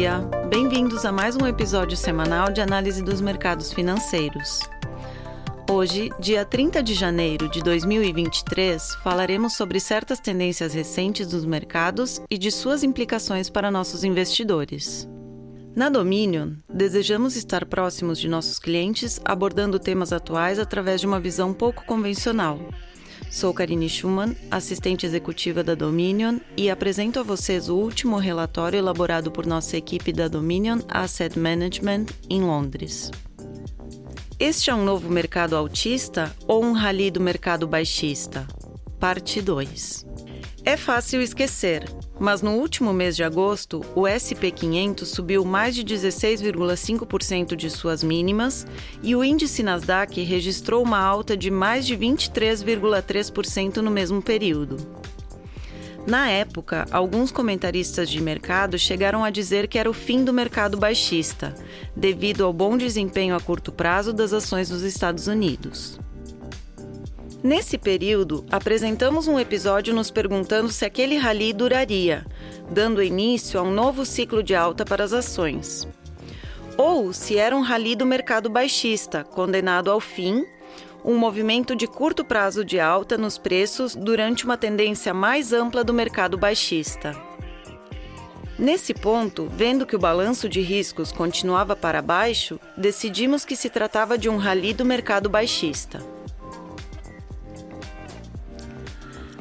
[0.00, 0.20] dia!
[0.48, 4.60] Bem-vindos a mais um episódio semanal de análise dos mercados financeiros.
[5.70, 12.38] Hoje, dia 30 de janeiro de 2023, falaremos sobre certas tendências recentes dos mercados e
[12.38, 15.06] de suas implicações para nossos investidores.
[15.76, 21.52] Na Dominion, desejamos estar próximos de nossos clientes abordando temas atuais através de uma visão
[21.52, 22.58] pouco convencional.
[23.30, 29.30] Sou Karine Schumann, assistente executiva da Dominion, e apresento a vocês o último relatório elaborado
[29.30, 33.12] por nossa equipe da Dominion Asset Management em Londres.
[34.36, 38.48] Este é um novo mercado altista ou um rally do mercado baixista?
[38.98, 40.09] Parte 2.
[40.64, 47.56] É fácil esquecer, mas no último mês de agosto, o SP500 subiu mais de 16,5%
[47.56, 48.66] de suas mínimas
[49.02, 54.76] e o índice Nasdaq registrou uma alta de mais de 23,3% no mesmo período.
[56.06, 60.76] Na época, alguns comentaristas de mercado chegaram a dizer que era o fim do mercado
[60.76, 61.54] baixista,
[61.96, 65.98] devido ao bom desempenho a curto prazo das ações dos Estados Unidos.
[67.42, 72.26] Nesse período, apresentamos um episódio nos perguntando se aquele rally duraria,
[72.70, 75.88] dando início a um novo ciclo de alta para as ações.
[76.76, 80.44] Ou se era um rally do mercado baixista, condenado ao fim,
[81.02, 85.94] um movimento de curto prazo de alta nos preços durante uma tendência mais ampla do
[85.94, 87.16] mercado baixista.
[88.58, 94.18] Nesse ponto, vendo que o balanço de riscos continuava para baixo, decidimos que se tratava
[94.18, 96.19] de um rally do mercado baixista.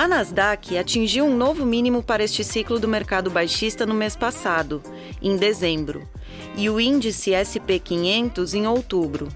[0.00, 4.82] A Nasdaq atingiu um novo mínimo para este ciclo do mercado baixista no mês passado,
[5.20, 6.08] em dezembro,
[6.56, 9.28] e o índice SP500 em outubro.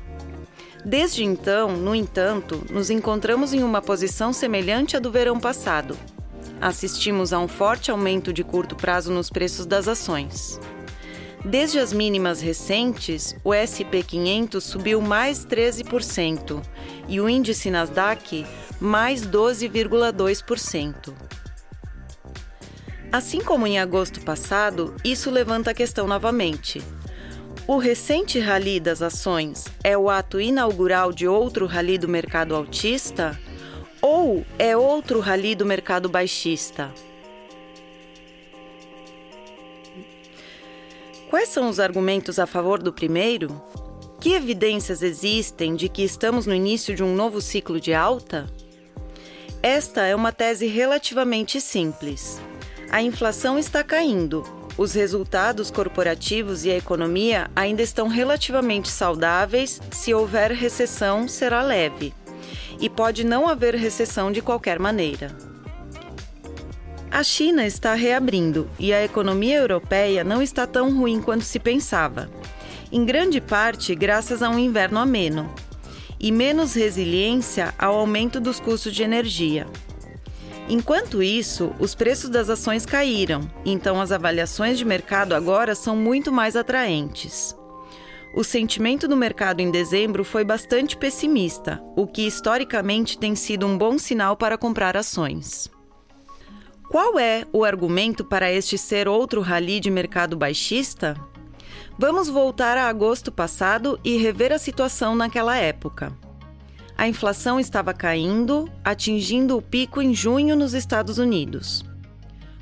[0.82, 5.98] Desde então, no entanto, nos encontramos em uma posição semelhante à do verão passado.
[6.58, 10.58] Assistimos a um forte aumento de curto prazo nos preços das ações.
[11.44, 16.62] Desde as mínimas recentes, o SP500 subiu mais 13%
[17.06, 18.46] e o índice Nasdaq
[18.80, 21.12] mais 12,2%.
[23.12, 26.82] Assim como em agosto passado, isso levanta a questão novamente.
[27.66, 33.38] O recente rally das ações é o ato inaugural de outro rally do mercado altista
[34.00, 36.92] ou é outro rally do mercado baixista?
[41.34, 43.60] Quais são os argumentos a favor do primeiro?
[44.20, 48.46] Que evidências existem de que estamos no início de um novo ciclo de alta?
[49.60, 52.40] Esta é uma tese relativamente simples.
[52.88, 54.44] A inflação está caindo,
[54.78, 62.14] os resultados corporativos e a economia ainda estão relativamente saudáveis, se houver recessão, será leve.
[62.78, 65.36] E pode não haver recessão de qualquer maneira.
[67.14, 72.28] A China está reabrindo e a economia europeia não está tão ruim quanto se pensava,
[72.90, 75.48] em grande parte graças a um inverno ameno
[76.18, 79.64] e menos resiliência ao aumento dos custos de energia.
[80.68, 86.32] Enquanto isso, os preços das ações caíram, então as avaliações de mercado agora são muito
[86.32, 87.54] mais atraentes.
[88.34, 93.78] O sentimento do mercado em dezembro foi bastante pessimista, o que historicamente tem sido um
[93.78, 95.72] bom sinal para comprar ações.
[96.88, 101.16] Qual é o argumento para este ser outro rally de mercado baixista?
[101.98, 106.12] Vamos voltar a agosto passado e rever a situação naquela época.
[106.96, 111.84] A inflação estava caindo, atingindo o pico em junho nos Estados Unidos.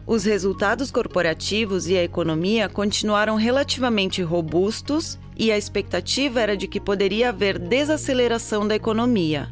[0.06, 6.80] Os resultados corporativos e a economia continuaram relativamente robustos e a expectativa era de que
[6.80, 9.50] poderia haver desaceleração da economia,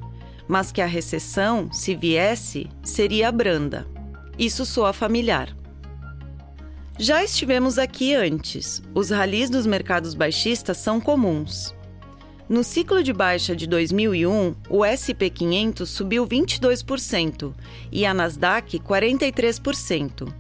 [0.49, 3.87] mas que a recessão, se viesse, seria branda.
[4.39, 5.55] Isso soa familiar.
[6.99, 8.83] Já estivemos aqui antes.
[8.95, 11.75] Os ralis dos mercados baixistas são comuns.
[12.47, 17.55] No ciclo de baixa de 2001, o SP 500 subiu 22%
[17.93, 20.31] e a Nasdaq 43%,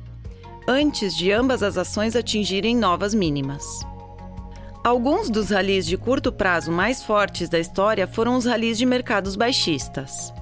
[0.66, 3.64] antes de ambas as ações atingirem novas mínimas.
[4.82, 9.36] Alguns dos ralis de curto prazo mais fortes da história foram os ralis de mercados
[9.36, 10.32] baixistas.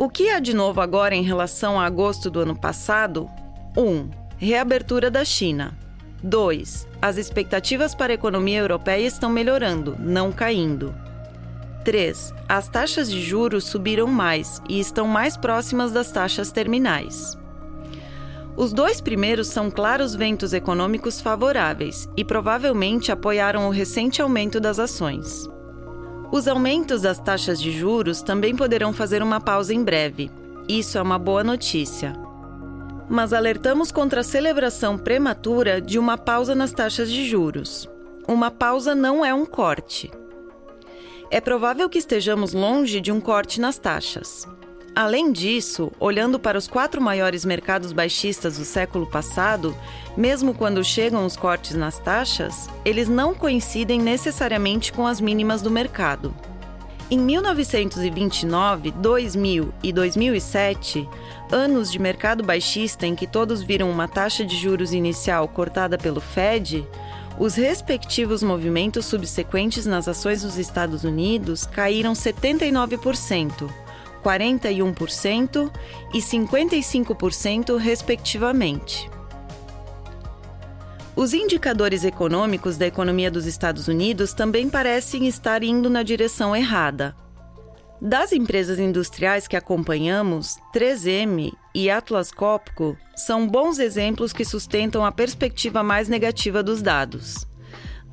[0.00, 3.28] O que há de novo agora em relação a agosto do ano passado?
[3.76, 3.82] 1.
[3.82, 5.76] Um, Reabertura da China.
[6.22, 6.88] 2.
[7.02, 10.94] As expectativas para a economia europeia estão melhorando, não caindo.
[11.84, 12.32] 3.
[12.48, 17.36] As taxas de juros subiram mais e estão mais próximas das taxas terminais.
[18.56, 24.78] Os dois primeiros são claros ventos econômicos favoráveis e provavelmente apoiaram o recente aumento das
[24.78, 25.46] ações.
[26.32, 30.30] Os aumentos das taxas de juros também poderão fazer uma pausa em breve.
[30.68, 32.12] Isso é uma boa notícia.
[33.08, 37.88] Mas alertamos contra a celebração prematura de uma pausa nas taxas de juros.
[38.28, 40.08] Uma pausa não é um corte.
[41.32, 44.46] É provável que estejamos longe de um corte nas taxas.
[44.94, 49.76] Além disso, olhando para os quatro maiores mercados baixistas do século passado,
[50.16, 55.70] mesmo quando chegam os cortes nas taxas, eles não coincidem necessariamente com as mínimas do
[55.70, 56.34] mercado.
[57.08, 61.08] Em 1929, 2000 e 2007,
[61.50, 66.20] anos de mercado baixista em que todos viram uma taxa de juros inicial cortada pelo
[66.20, 66.86] Fed,
[67.38, 73.68] os respectivos movimentos subsequentes nas ações dos Estados Unidos caíram 79%,
[74.22, 75.70] 41%
[76.14, 79.10] e 55%, respectivamente.
[81.16, 87.14] Os indicadores econômicos da economia dos Estados Unidos também parecem estar indo na direção errada.
[88.00, 95.12] Das empresas industriais que acompanhamos, 3M e Atlas Copco são bons exemplos que sustentam a
[95.12, 97.46] perspectiva mais negativa dos dados.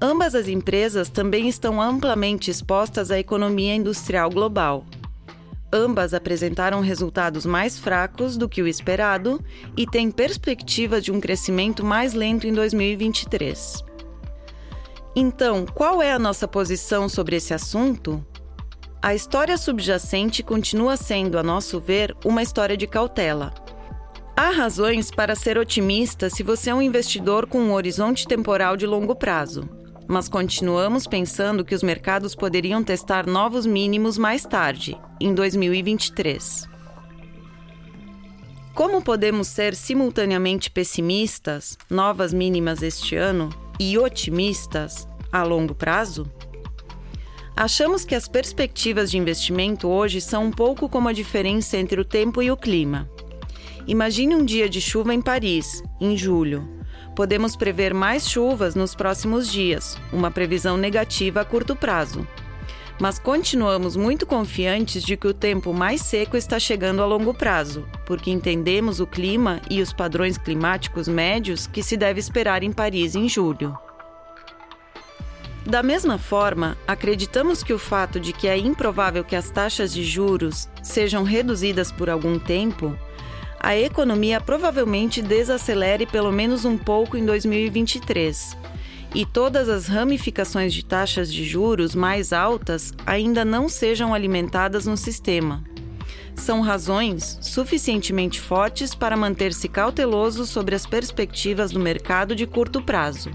[0.02, 4.86] Ambas as empresas também estão amplamente expostas à economia industrial global.
[5.72, 9.44] Ambas apresentaram resultados mais fracos do que o esperado
[9.76, 13.84] e têm perspectiva de um crescimento mais lento em 2023.
[15.14, 18.26] Então, qual é a nossa posição sobre esse assunto?
[19.02, 23.54] A história subjacente continua sendo, a nosso ver, uma história de cautela.
[24.38, 28.86] Há razões para ser otimista se você é um investidor com um horizonte temporal de
[28.86, 29.68] longo prazo
[30.08, 36.70] mas continuamos pensando que os mercados poderiam testar novos mínimos mais tarde, em 2023.
[38.74, 43.50] Como podemos ser simultaneamente pessimistas, novas mínimas este ano,
[43.80, 46.32] e otimistas a longo prazo?
[47.56, 52.06] Achamos que as perspectivas de investimento hoje são um pouco como a diferença entre o
[52.06, 53.10] tempo e o clima.
[53.88, 56.77] Imagine um dia de chuva em Paris, em julho,
[57.18, 62.28] podemos prever mais chuvas nos próximos dias, uma previsão negativa a curto prazo.
[63.00, 67.88] Mas continuamos muito confiantes de que o tempo mais seco está chegando a longo prazo,
[68.06, 73.16] porque entendemos o clima e os padrões climáticos médios que se deve esperar em Paris
[73.16, 73.76] em julho.
[75.66, 80.04] Da mesma forma, acreditamos que o fato de que é improvável que as taxas de
[80.04, 82.96] juros sejam reduzidas por algum tempo
[83.60, 88.58] a economia provavelmente desacelere pelo menos um pouco em 2023.
[89.16, 94.98] E todas as ramificações de taxas de juros mais altas ainda não sejam alimentadas no
[94.98, 95.64] sistema.
[96.36, 103.32] São razões suficientemente fortes para manter-se cauteloso sobre as perspectivas do mercado de curto prazo.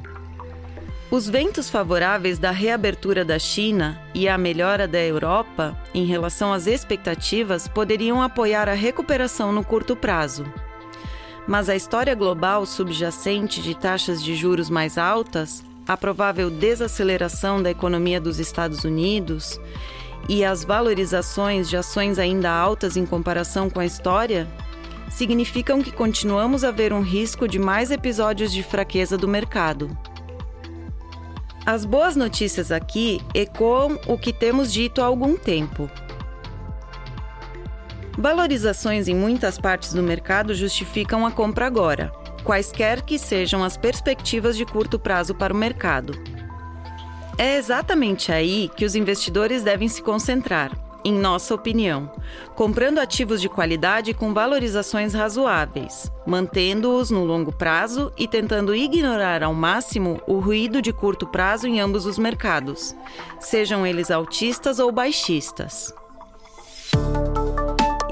[1.12, 6.66] Os ventos favoráveis da reabertura da China e a melhora da Europa em relação às
[6.66, 10.46] expectativas poderiam apoiar a recuperação no curto prazo.
[11.46, 17.70] Mas a história global subjacente de taxas de juros mais altas, a provável desaceleração da
[17.70, 19.60] economia dos Estados Unidos
[20.30, 24.48] e as valorizações de ações ainda altas em comparação com a história
[25.10, 29.94] significam que continuamos a ver um risco de mais episódios de fraqueza do mercado.
[31.64, 35.88] As boas notícias aqui ecoam o que temos dito há algum tempo.
[38.18, 42.10] Valorizações em muitas partes do mercado justificam a compra agora,
[42.42, 46.12] quaisquer que sejam as perspectivas de curto prazo para o mercado.
[47.38, 50.72] É exatamente aí que os investidores devem se concentrar,
[51.04, 52.10] em nossa opinião,
[52.54, 59.54] comprando ativos de qualidade com valorizações razoáveis, mantendo-os no longo prazo e tentando ignorar ao
[59.54, 62.94] máximo o ruído de curto prazo em ambos os mercados,
[63.40, 65.92] sejam eles altistas ou baixistas.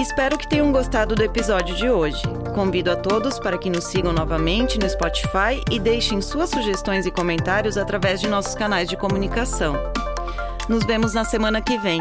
[0.00, 2.22] Espero que tenham gostado do episódio de hoje.
[2.54, 7.10] Convido a todos para que nos sigam novamente no Spotify e deixem suas sugestões e
[7.10, 9.74] comentários através de nossos canais de comunicação.
[10.70, 12.00] Nos vemos na semana que vem.